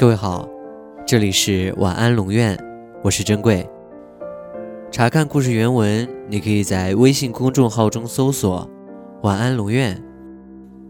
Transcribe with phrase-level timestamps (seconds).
[0.00, 0.48] 各位好，
[1.06, 2.56] 这里是晚安龙院，
[3.04, 3.68] 我是珍贵。
[4.90, 8.66] 查看故事原文，你可以在微信公众号中搜索
[9.24, 10.02] “晚安龙院”，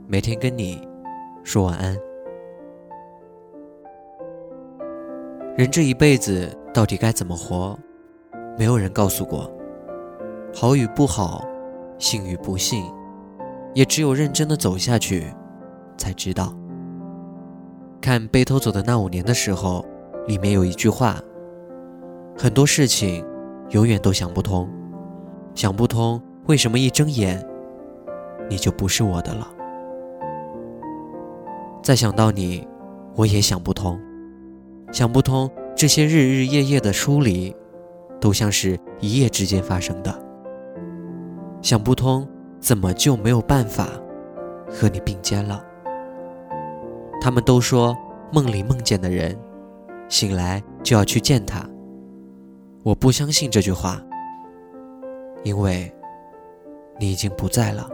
[0.06, 0.86] 每天跟你
[1.42, 1.96] 说晚安。
[5.56, 7.76] 人这一辈子到底该怎么活？
[8.56, 9.50] 没有人告诉过。
[10.54, 11.44] 好与不好，
[11.98, 12.84] 幸与不幸，
[13.74, 15.26] 也只有认真的走下去，
[15.96, 16.54] 才知道。
[18.00, 19.84] 看《被偷走的那五年》的时候，
[20.26, 21.20] 里面有一句话：
[22.36, 23.24] 很多事情
[23.70, 24.68] 永远都想不通，
[25.54, 27.46] 想不通为什么一睁眼
[28.48, 29.46] 你就不是我的了。
[31.82, 32.66] 再想到你，
[33.14, 34.00] 我也想不通，
[34.90, 37.54] 想不通这些日日夜夜的疏离，
[38.18, 40.14] 都像是一夜之间发生的。
[41.60, 42.26] 想不通
[42.58, 43.88] 怎么就没有办法
[44.70, 45.62] 和你并肩了。
[47.20, 47.96] 他们都说
[48.32, 49.38] 梦里梦见的人，
[50.08, 51.68] 醒来就要去见他。
[52.82, 54.00] 我不相信这句话，
[55.44, 55.92] 因为
[56.98, 57.86] 你已经不在了，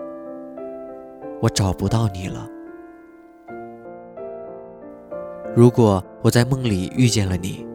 [1.43, 2.49] 我找不到你了。
[5.57, 7.67] 如果我在梦里遇见了你，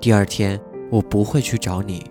[0.00, 0.58] 第二天
[0.90, 2.02] 我不会去找你，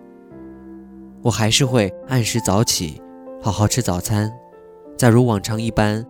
[1.23, 3.01] 我还是会按时早起，
[3.41, 4.31] 好好吃早餐，
[4.95, 6.05] 再如往常一般，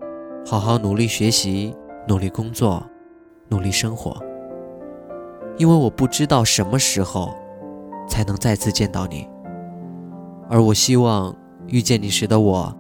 [0.45, 1.73] 好好努力学习。
[2.07, 2.81] 努力工作，
[3.49, 4.17] 努力生活，
[5.57, 7.35] 因为我不知道什么时候
[8.07, 9.27] 才能再次见到你，
[10.49, 11.35] 而我希望
[11.67, 12.73] 遇见你时的我，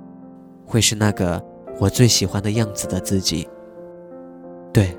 [0.65, 1.43] 会是那个
[1.77, 3.47] 我最喜欢的样子的自己。
[4.71, 4.97] 对，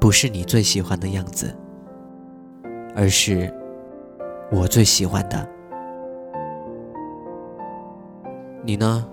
[0.00, 1.54] 不是你最喜欢的样子，
[2.96, 3.52] 而是
[4.50, 5.48] 我最喜欢的。
[8.64, 9.06] 你呢？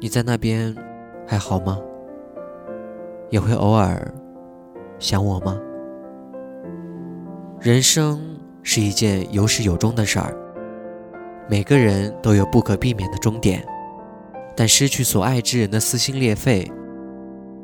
[0.00, 0.74] 你在那边
[1.26, 1.78] 还好吗？
[3.34, 4.14] 也会偶尔
[5.00, 5.60] 想我吗？
[7.60, 10.32] 人生是一件有始有终的事儿，
[11.50, 13.66] 每个人都有不可避免的终点，
[14.54, 16.70] 但失去所爱之人的撕心裂肺，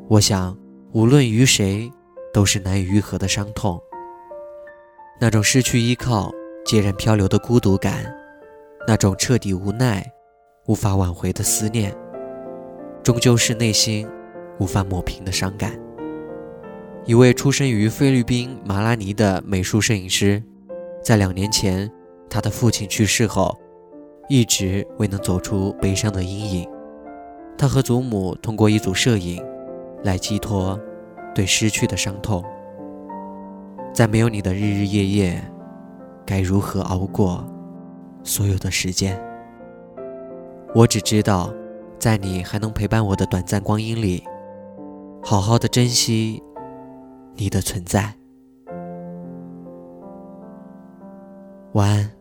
[0.09, 0.57] 我想
[0.91, 1.89] 无论于谁
[2.33, 3.81] 都是难以愈合的伤痛。
[5.21, 6.29] 那种失去依靠、
[6.65, 8.13] 孑然漂流的孤独感，
[8.85, 10.05] 那种彻底无奈、
[10.67, 11.95] 无法挽回的思念，
[13.01, 14.05] 终究是内心。
[14.59, 15.71] 无法抹平的伤感。
[17.05, 20.41] 一位出生于菲律宾马拉尼的美术摄影师，
[21.03, 21.91] 在两年前
[22.29, 23.57] 他的父亲去世后，
[24.29, 26.69] 一直未能走出悲伤的阴影。
[27.57, 29.43] 他和祖母通过一组摄影，
[30.03, 30.79] 来寄托
[31.33, 32.43] 对失去的伤痛。
[33.93, 35.43] 在没有你的日日夜夜，
[36.25, 37.43] 该如何熬过
[38.23, 39.19] 所有的时间？
[40.73, 41.51] 我只知道，
[41.99, 44.23] 在你还能陪伴我的短暂光阴里。
[45.23, 46.41] 好好的珍惜
[47.35, 48.15] 你的存在，
[51.73, 52.20] 晚安。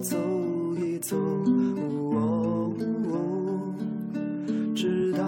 [0.00, 0.16] 走
[0.76, 1.16] 一走，
[4.74, 5.24] 直到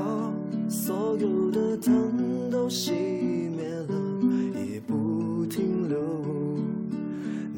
[0.69, 2.91] 所有的灯都熄
[3.57, 3.95] 灭了
[4.55, 5.99] 也不停留。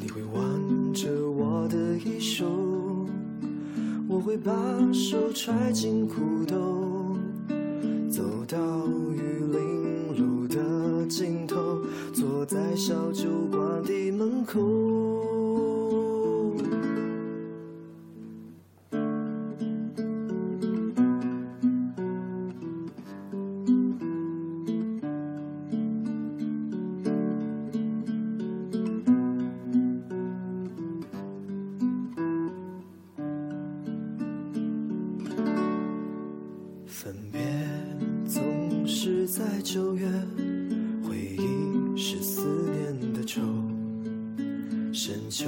[0.01, 2.47] 你会挽着我的衣袖，
[4.09, 4.53] 我会把
[4.93, 7.17] 手揣进裤兜，
[8.11, 9.21] 走到玉
[9.53, 10.47] 林路。
[10.49, 11.57] 的尽头，
[12.13, 15.18] 坐在小酒馆的门口。
[39.39, 40.05] 在九月，
[41.01, 43.41] 回忆是思念的愁。
[44.93, 45.47] 深秋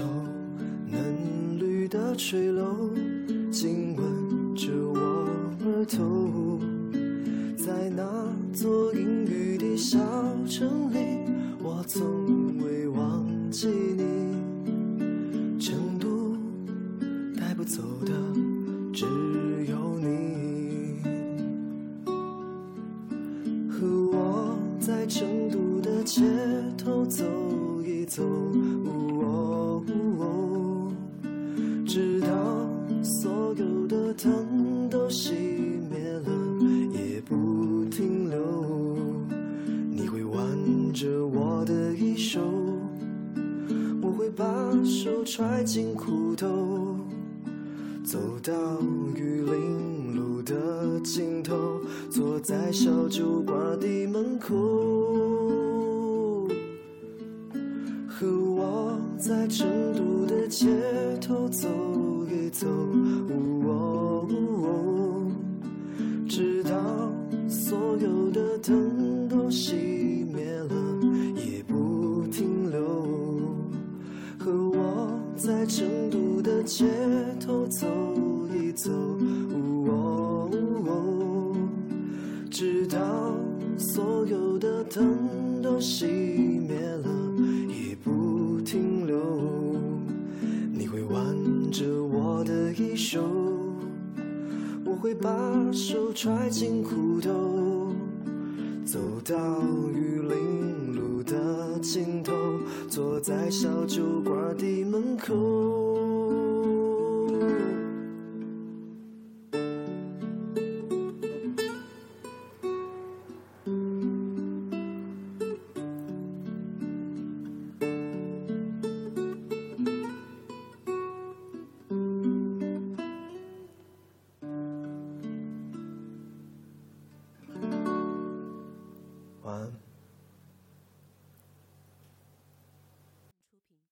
[0.86, 2.92] 嫩绿的垂柳，
[3.50, 5.28] 紧吻着我
[5.64, 6.60] 额头。
[7.56, 8.04] 在那
[8.52, 9.98] 座阴雨的小
[10.46, 11.28] 城里，
[11.60, 15.58] 我从未忘记你。
[15.58, 16.36] 成都
[17.36, 18.12] 带不走的
[27.10, 27.24] 走
[27.84, 29.82] 一走，哦
[30.20, 30.92] 哦
[31.84, 32.28] 直到
[33.02, 35.32] 所有的灯都熄
[35.90, 36.30] 灭了，
[36.92, 38.96] 也不停留。
[39.90, 40.40] 你会挽
[40.92, 42.40] 着我的衣袖，
[44.00, 44.46] 我会把
[44.84, 46.46] 手揣进裤兜。
[48.04, 48.52] 走到
[49.16, 54.54] 玉林路的尽头，坐在小酒馆的门口，
[59.20, 60.66] 在成都的街
[61.20, 61.68] 头走
[62.30, 64.26] 一走，哦
[64.62, 65.30] 哦
[66.26, 66.70] 直到
[67.46, 69.74] 所有的灯都熄
[70.34, 70.74] 灭了，
[71.36, 72.80] 也不停留。
[74.38, 76.86] 和我在成都的街
[77.38, 77.86] 头走
[78.54, 80.50] 一走，哦
[80.86, 81.54] 哦
[82.50, 82.98] 直到
[83.76, 86.06] 所有的灯都熄
[93.10, 93.20] 的衣袖，
[94.84, 95.30] 我会把
[95.72, 97.92] 手揣进裤兜。
[98.84, 99.60] 走到
[99.92, 102.32] 玉林路的尽头，
[102.88, 105.34] 坐在小酒馆的门口。